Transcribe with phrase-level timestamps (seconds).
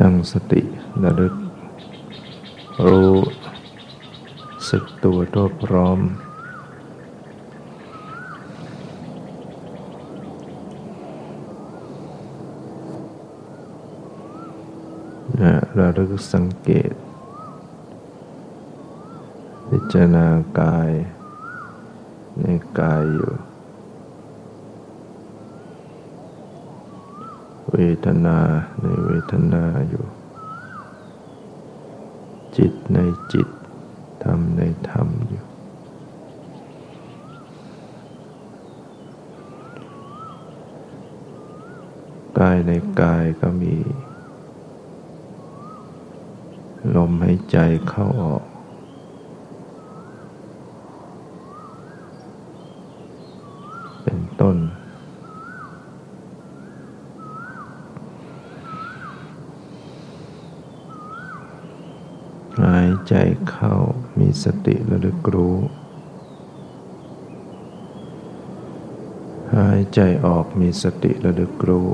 [0.00, 0.62] ตั้งสติ
[1.02, 1.34] ระลึก
[2.86, 3.16] รู้
[4.70, 6.00] สึกตัวทั่วพร้อม
[15.78, 16.92] ระลึกสังเกต
[19.68, 20.26] พิจารณา
[20.60, 20.90] กาย
[22.40, 22.44] ใน
[22.78, 23.32] กายอยู่
[27.70, 27.73] เว
[28.04, 28.38] ทนา
[28.80, 30.06] ในเวทนาอยู่
[32.56, 32.98] จิตใน
[33.32, 33.48] จิต
[34.22, 35.44] ธรรมในธรรมอยู่
[42.38, 43.74] กายในกายก็มี
[46.96, 48.44] ลมหายใจเข้าออก
[54.02, 54.58] เป็นต้น
[62.62, 63.14] หายใจ
[63.48, 63.74] เข้า
[64.18, 65.56] มี สติระลึกรู้
[69.54, 71.90] หายใจออกมีสติระลึกรู้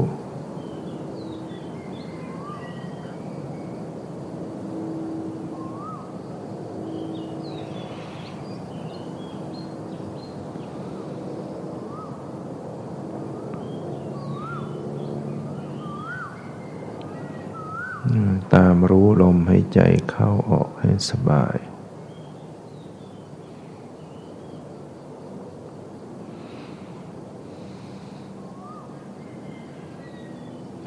[18.54, 21.56] ตามรู้ลมให้ใจเข้าออกให้สบาย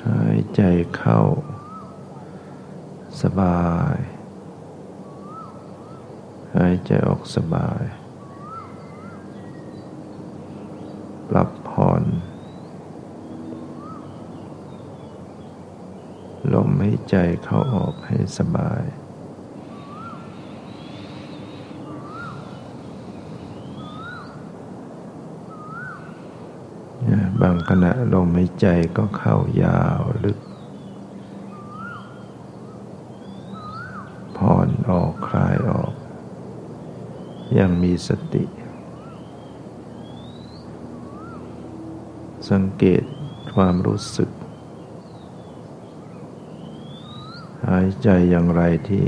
[0.05, 0.61] หาย ใจ
[0.95, 1.19] เข้า
[3.21, 3.97] สบาย
[6.55, 7.83] หายใจออกสบาย
[11.29, 12.03] ปรับผ่อน
[16.53, 18.83] ลมให้ใจเข้าออกให้สบาย
[27.41, 30.39] บาง ขณะลมหายใจก็เข้ายาวลึก
[34.37, 35.93] ผ่อนออกคลายออก
[37.59, 38.45] ยังมีสติ
[42.49, 43.03] สังเกต
[43.55, 44.29] ความรู้สึก
[47.67, 49.05] หายใจอย่างไรที่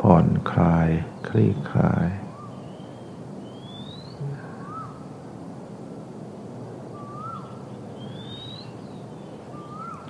[0.00, 0.88] ผ่อนคลาย
[1.28, 2.08] คลี่คลาย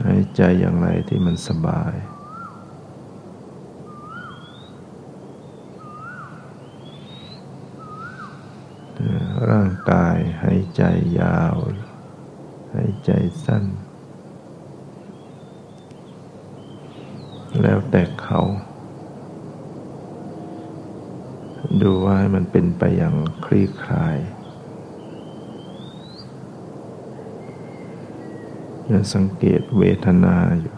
[0.03, 1.95] หาย ใจอย่างไรที่มันสบาย
[9.51, 10.83] ร่างกายหายใจ
[11.21, 11.57] ยาว
[12.75, 13.11] หายใจ
[13.45, 13.65] สั้น
[17.63, 18.43] แล้วแต่เขา
[21.83, 23.15] ดูว่าให้มันเป็นไปอย่าง
[23.45, 24.17] คลี่คลาย
[28.91, 30.77] จะสังเกตเวทนาอยู่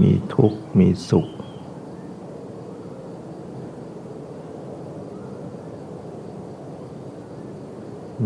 [0.00, 1.28] มีทุกข์ มีสุข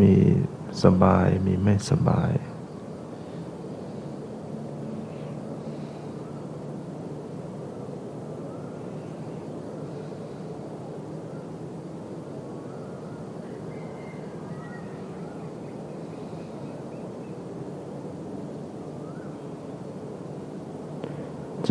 [0.01, 0.13] มี
[0.83, 2.33] สบาย มีไม่สบาย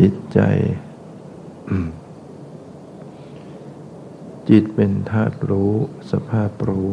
[0.04, 0.40] จิตใจ
[4.48, 5.74] จิตเป็นธาตุรู้
[6.10, 6.92] สภาพรู้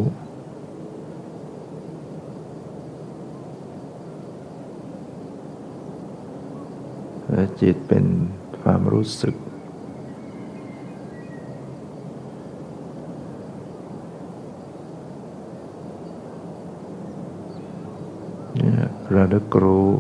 [7.30, 8.06] และจิตเป็น
[8.62, 9.36] ความรู้สึก
[19.15, 19.92] ระลึกรู้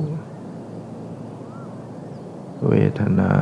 [2.69, 3.33] เว ทนา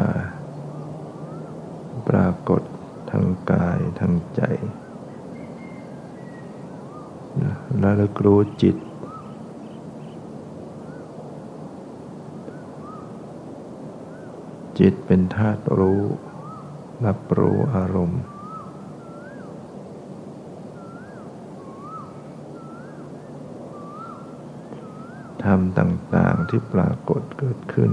[2.07, 2.61] ปรากฏ
[3.11, 4.41] ทางกายทางใจ
[7.79, 8.75] แล้วเรารู้จิต
[14.79, 16.01] จิตเป็นธาตุรู้
[17.05, 18.21] รับรู้อารมณ์
[25.43, 27.91] ธรรมต่าง ๆ ที่ปรากฏเกิดขึ้น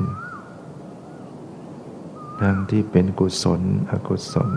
[2.43, 4.51] ทั้งที่เป็นกุศล อกุศล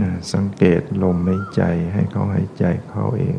[0.00, 1.16] จ สังเกตลม
[1.58, 1.64] ใจ
[1.94, 3.38] ให้เขาหายใจเขาเอง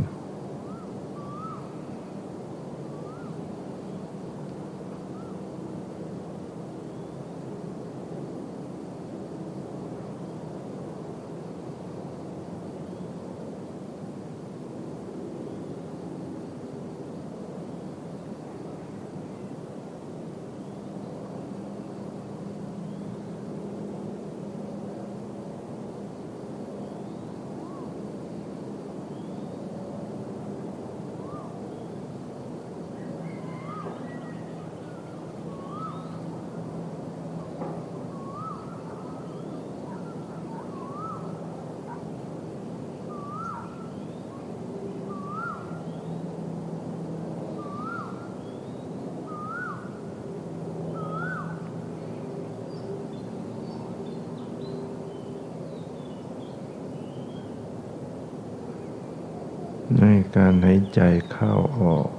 [59.97, 60.05] ใน
[60.51, 61.01] การหายใจ
[61.31, 62.09] เข้าออก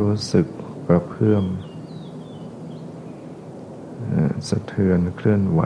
[0.00, 0.46] รู้สึก
[0.86, 1.44] กระเพื่อม
[4.48, 5.62] สะเทือนเคลื่อนไหว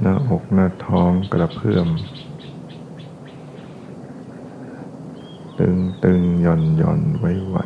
[0.00, 1.88] หน้าอกหน้าท้องกระเพื่อม
[5.58, 7.56] ตึงตึงหย่อนหย่อนไว้ไว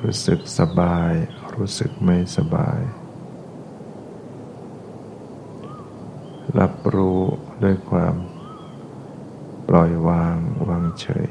[0.00, 1.14] รู้สึกสบาย
[1.56, 2.80] รู้สึกไม่สบาย
[6.58, 7.20] รับรู้
[7.62, 8.14] ด้วยความ
[9.68, 10.36] ปล่อยวาง
[10.68, 11.30] วางเฉย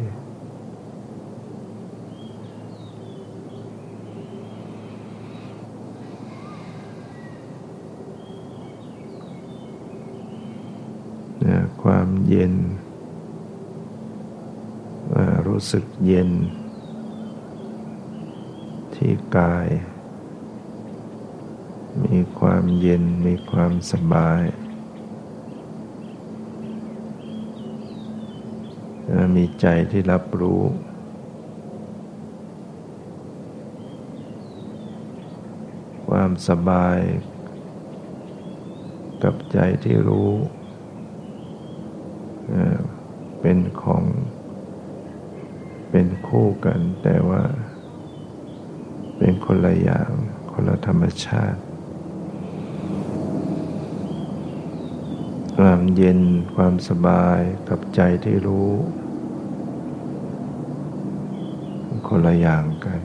[11.84, 12.54] ความเย็น
[15.48, 16.30] รู้สึกเย็น
[18.96, 19.68] ที่กาย
[22.06, 24.42] มีความเย็นมีความสบาย
[29.36, 30.64] มีใจที่รับรู้
[36.08, 37.00] ความสบาย
[39.24, 40.32] กับใจที่รู้
[43.42, 44.04] เป็นของ
[45.90, 47.44] เป็นคู่กันแต่ว่า
[49.18, 50.12] เป็นคนละอย่าง
[50.52, 51.62] คนละธรรมชาติ
[55.82, 56.22] ความเย็น
[56.56, 57.40] ความสบาย
[57.70, 58.72] กับใจที่รู้
[62.08, 63.02] คนละอย่างกัน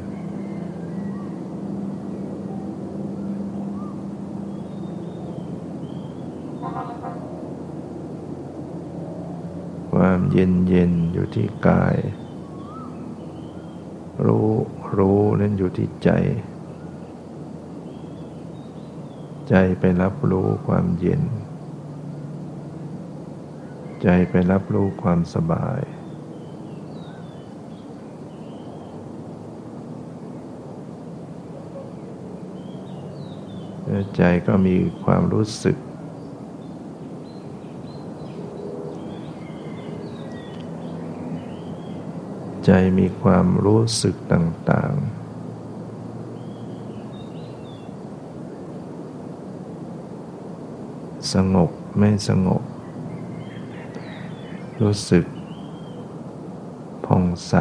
[9.92, 11.96] ความเย็นเย็นอยู่ที่กาย
[14.26, 14.50] รู้
[14.96, 16.10] รู้นั้นอยู่ที่ใจ
[19.48, 21.22] ใจไปรับรู้ความเย็น
[24.02, 25.80] ใจไปรับรู้ความสบาย
[34.16, 35.76] ใจก็มีความรู้สึก
[42.64, 45.26] ใจมีความรู้สึกต่าง ๆ
[51.32, 52.62] สงบไม่สงบ
[54.82, 55.24] รู้สึก
[57.04, 57.54] ผ่องใส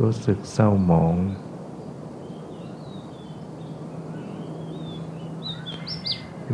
[0.00, 1.16] รู้สึกเศร้าหมอง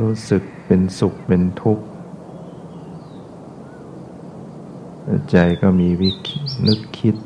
[0.00, 1.86] รู้สึกเป็นสุขเป็นทุกข์
[5.30, 6.10] ใจก็มีวิ
[6.66, 7.16] นึกคิด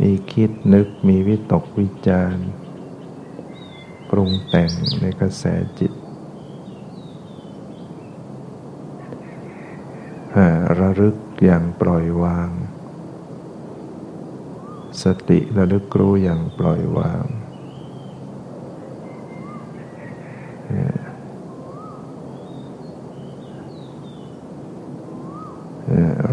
[0.00, 2.36] มีคิดนึกมีวิตกวิจาร
[4.08, 5.44] ปรุงแต่งในกระแส
[5.80, 5.92] จิต
[10.78, 11.16] ระลึก
[11.46, 12.50] อย่างปล่อยวาง
[15.02, 17.24] สติระลึกรู้อย่างปล่อยวาง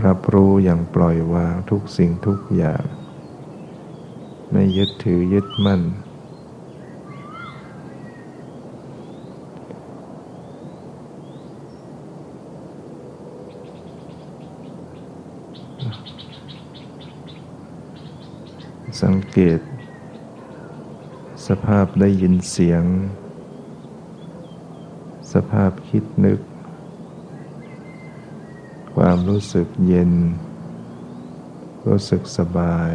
[0.06, 2.86] รับรู้อย่างปล่อยวางทุกสิ่งทุกอย่าง
[4.52, 5.82] ไม่ยึดถือยึดมั่น
[19.02, 19.62] สัง เกต
[21.48, 22.84] สภาพได้ยินเสียง
[25.34, 26.40] สภาพคิดนึก
[28.96, 30.12] ความรู้สึกเย็น
[31.88, 32.92] รู้สึกสบาย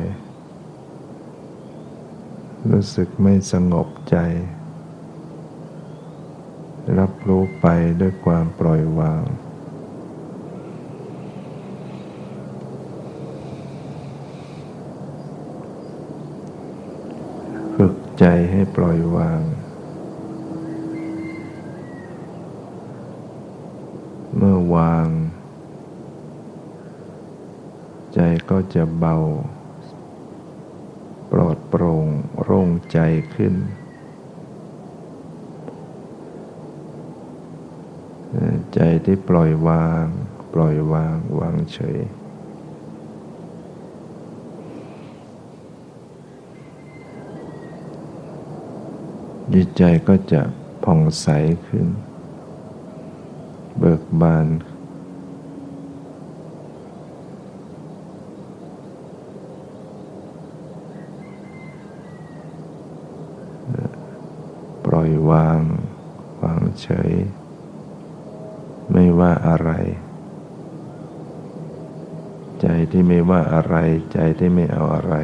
[2.71, 4.17] รู้สึกไม่สงบใจ
[6.99, 7.67] รับรู้ไป
[8.01, 9.23] ด้วยความปล่อยวาง
[17.77, 17.95] ฝึก
[18.59, 19.43] ให้ปล่อยวาง
[24.37, 25.09] เมื่อวาง
[28.15, 29.17] ใจก็จะเบา
[31.33, 32.07] ปลอดโปร่ง
[32.43, 32.99] โล่งใจ
[33.35, 33.55] ขึ้น
[38.75, 40.07] ใจที่ปล่อยวาง
[40.55, 41.99] ปล่อยวาง วางเฉย
[49.55, 50.43] จิตใจก็จะ
[50.85, 51.27] ผ่องใส
[51.67, 51.87] ขึ้น
[53.79, 54.47] เบิกบาน
[64.85, 65.61] ปล่อยวาง
[66.43, 67.13] วางเฉย
[68.93, 69.71] ไม่ว่าอะไร
[72.61, 73.77] ใจที่ไม่ว่าอะไร
[74.13, 75.15] ใจที่ไม่เอาอะไร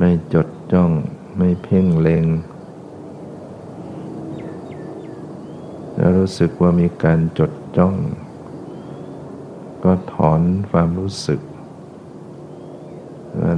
[0.00, 0.90] ไม่จดจ้อง
[1.36, 2.24] ไม่เพ่งเล็ง
[5.94, 7.94] แล้วรู้ สึกว่ามีการจดจ้อง
[9.84, 10.40] ก็ถอน
[10.70, 11.40] ความรู้สึก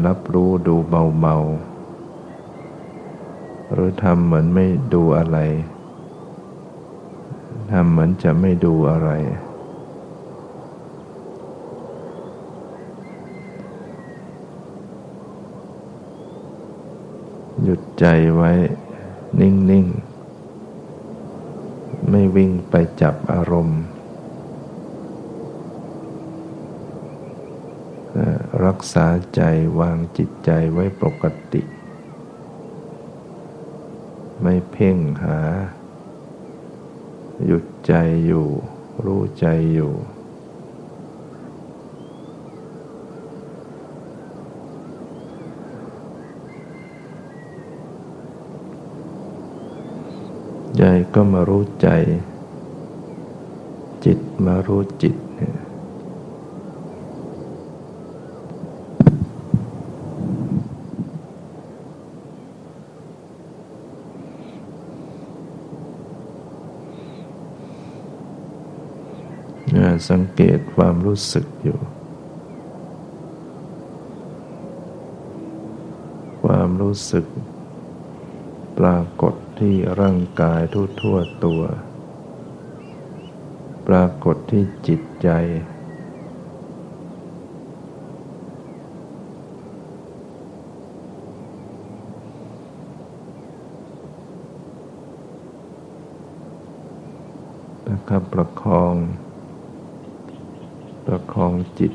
[0.07, 0.75] รับรู้ดู
[1.21, 5.39] เบาๆ หรือทำเหมือนไม่ดูอะไร
[7.73, 9.11] ทำเหมือนจะไม่ดูอะไร
[17.63, 18.05] หยุดใจ
[18.35, 18.51] ไว้
[19.41, 19.87] นิ่ง
[22.57, 23.83] ๆ ไปจับอารมณ์
[28.65, 29.43] รักษาใจ
[29.79, 31.63] วางจิตใจไว้ปกติ
[34.43, 35.39] ไม่เพ่งหา
[37.45, 37.95] หยุดใจ
[38.27, 38.49] อยู่
[39.05, 39.93] รู้ใจอยู่
[50.79, 50.83] ใจ
[51.15, 51.89] ก็มารู้ใจ
[54.11, 55.17] จิตมารู้จิต
[70.11, 71.79] สังเกตความรู้สึกอยู่
[76.43, 77.27] ความรู้สึก
[78.79, 81.63] ปรากฏที่ร่างกายทั่วทั่วตัว
[84.35, 85.29] ฏที่จิตใจ
[97.89, 98.95] นะครับประคอง
[101.07, 101.93] ประคองจิต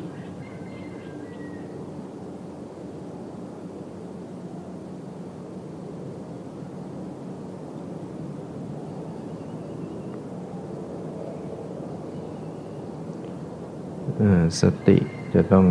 [14.61, 14.97] สติ
[15.33, 15.67] จะต้อง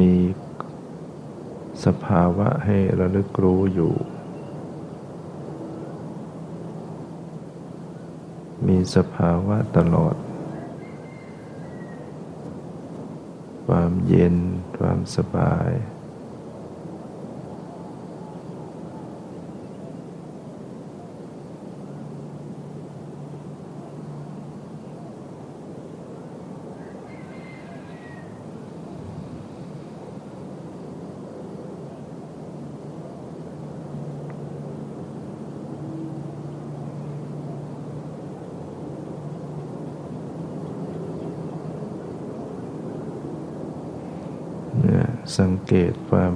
[0.00, 0.14] มี
[1.84, 3.94] สภาวะให้ระลึกรู้อยู่
[8.66, 10.16] มีสภาวะตลอด
[13.66, 14.36] ความเย็น
[14.78, 15.70] ความสบาย
[45.38, 46.32] สังเกตความ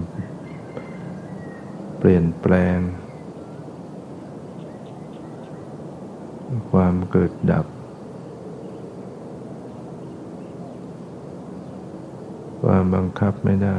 [1.99, 2.79] เปลี่ยนแปลง
[6.71, 7.67] ความเกิดดับ
[12.61, 13.71] ความบังคับไม่ได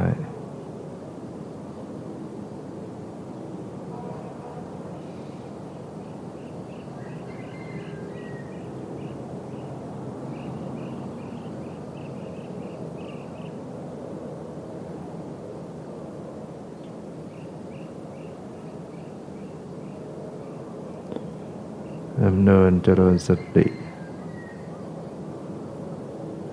[22.30, 23.66] ดำเนินเจริญสติ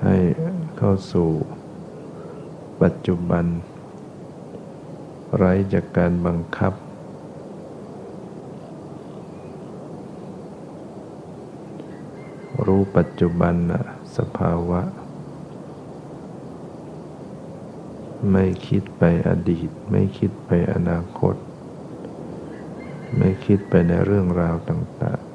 [0.03, 0.17] ให้
[0.77, 1.29] เข้าสู่
[2.81, 3.45] ปัจจุบัน
[5.37, 6.73] ไร้จากการบังคับ
[12.65, 13.55] รู้ปัจจุบัน
[14.17, 14.81] สภาวะ
[18.31, 21.35] ไม่คิดไปอดีต ไม่คิดไปอนาคต
[23.17, 25.29] ไม่คิดไปในเรื่องราวต่างๆ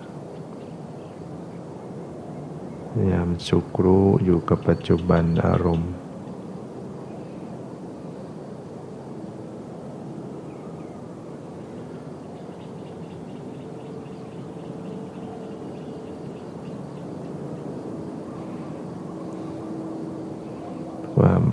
[2.94, 5.95] พ ยามสุขรู้อยู่กับปัจจุบันอารมณ์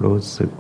[0.04, 0.52] รู้สึก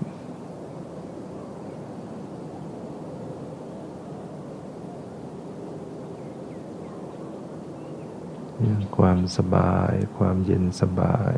[8.97, 11.35] ความสบาย ความเย็นสบาย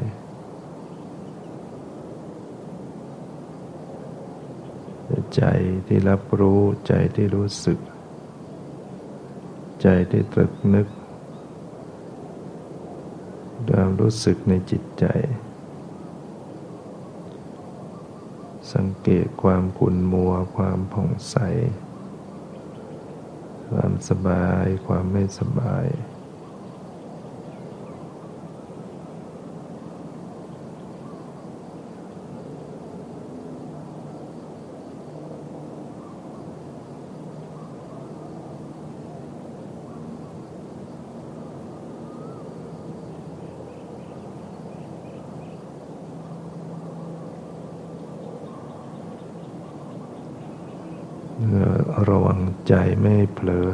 [5.36, 5.44] ใจ
[5.88, 7.80] ที่รับรู้ใจที่รู้สึก
[9.82, 10.88] ใจที่ตรึกนึก
[13.70, 15.06] ความรู้สึกในจิตใจ
[18.74, 21.36] สังเกตความขุ่นมัว ความผ่องใส
[23.70, 25.88] ความสบาย ความไม่สบาย
[52.10, 52.40] ระวัง
[52.76, 53.70] ใจไม่เผลอ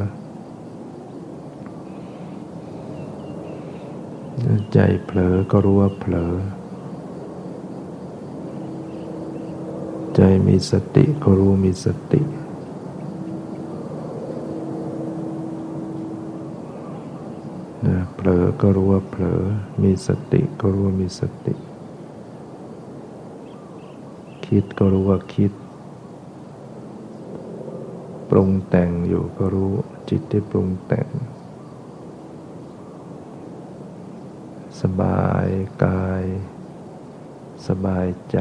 [4.73, 6.33] ใจเผลอก็รู้ว่าเผลอ
[10.15, 12.21] ใจมีสติก็รู้มีสติ
[18.15, 19.41] เผลอก็รู้ว่าเผลอ
[19.83, 21.53] มีสติก็รู้ว่ามีสติ
[24.45, 25.51] คิดก็รู้ว่าคิด
[28.39, 29.73] รุงแต่งอยู่ก็รู้
[30.09, 31.07] จิตที่ปรุงแต่ง
[34.81, 35.47] สบาย
[35.83, 36.23] กาย
[37.67, 38.37] สบายใจ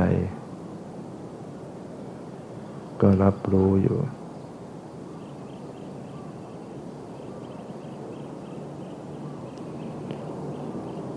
[3.01, 3.99] ก็รับรู้อยู่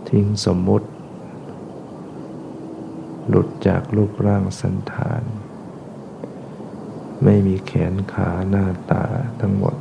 [0.10, 0.88] ทิ้งสมมุติ
[3.28, 5.24] หลุดจากรูปร่างสันฐาน
[7.24, 9.06] ไม่มีแขนขาหน้าตา
[9.42, 9.76] ทั้งหมด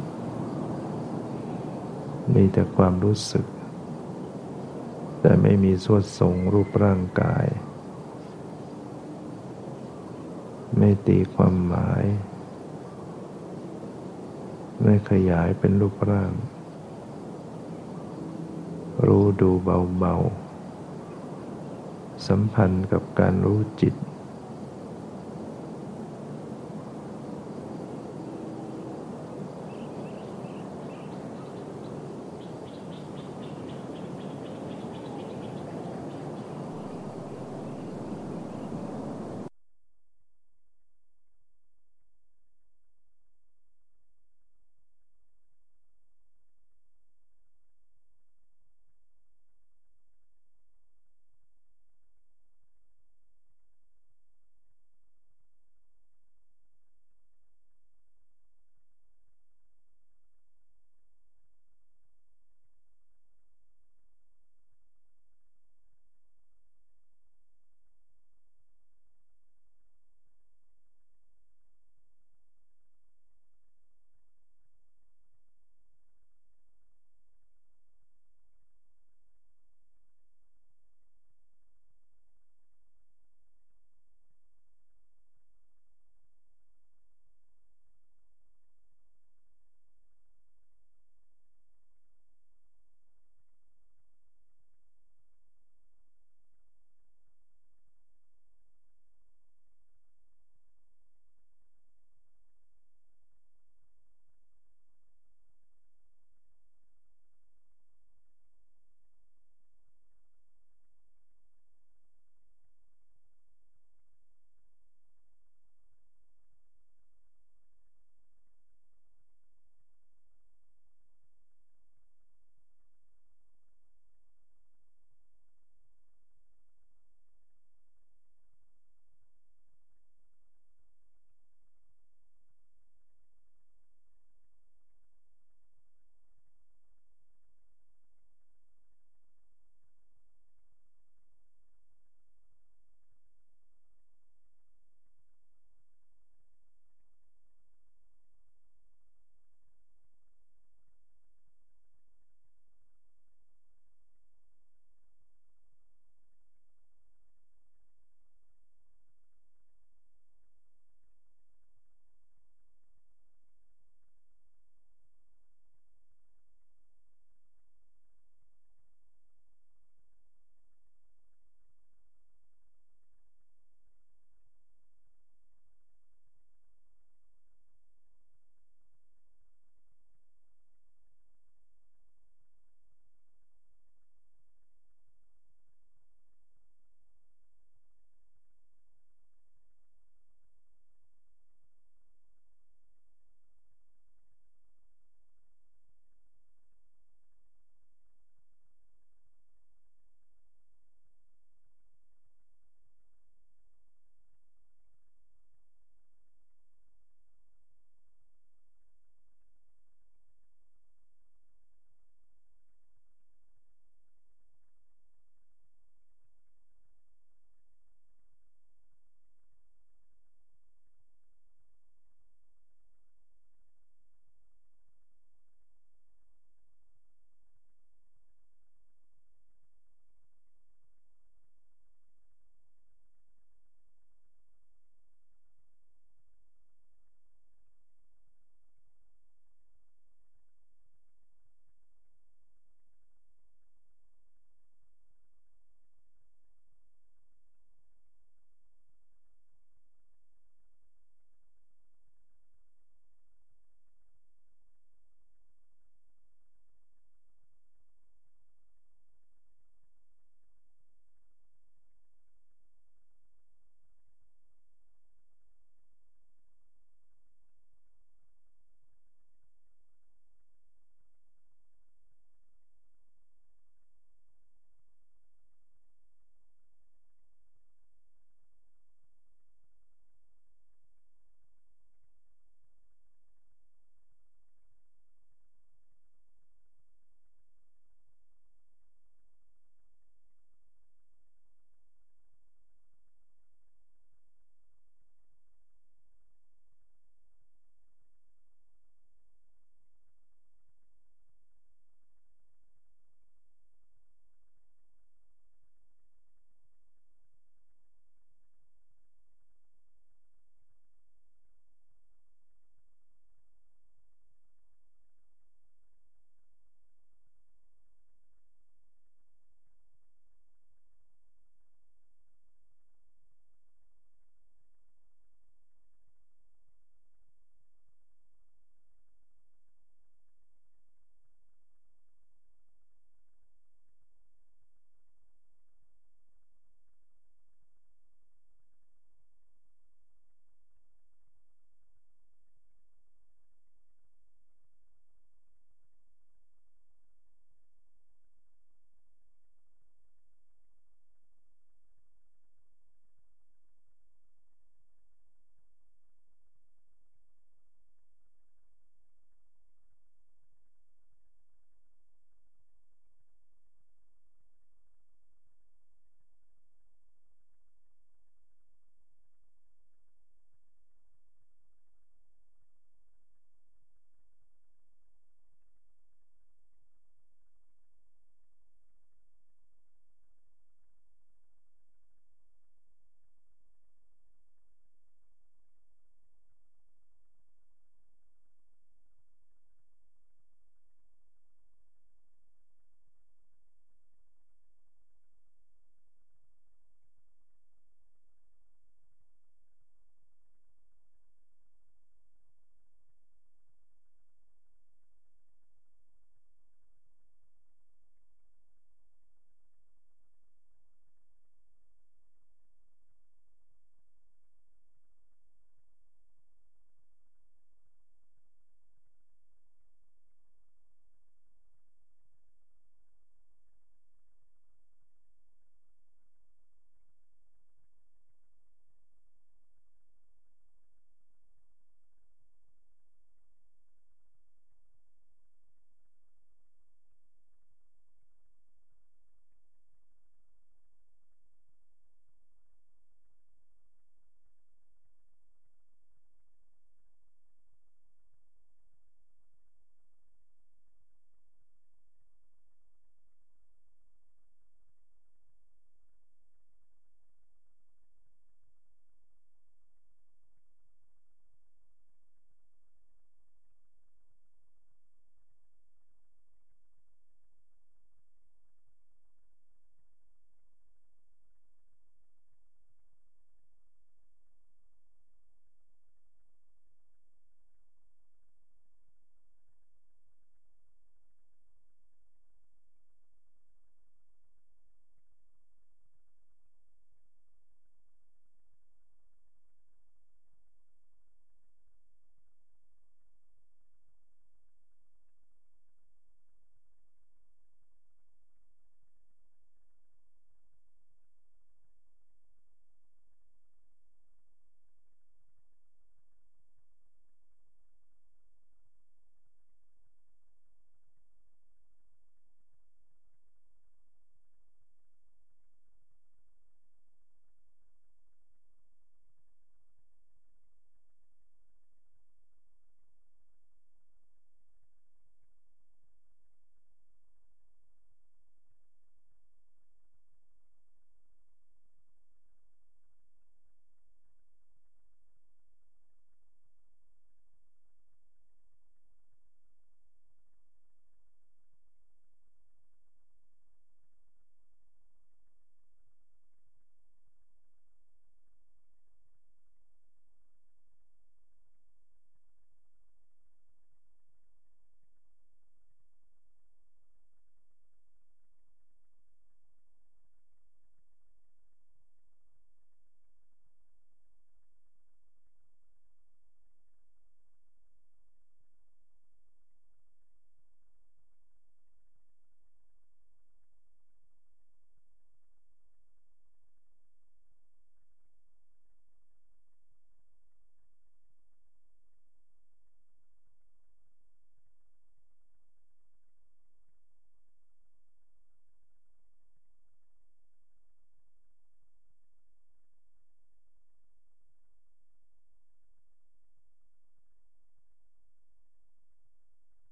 [2.35, 3.47] มีแต่ความรู้สึก
[5.21, 7.47] แต่ไม่มีสวดทรงรูปร่างกาย
[10.79, 12.05] ไม่ตีความหมาย
[14.83, 16.33] ไม่ขยายเป็นรูปร่าง
[19.07, 19.51] รู้ดู
[19.99, 23.95] เบาๆ สัมพันธ์กับการรู้จิต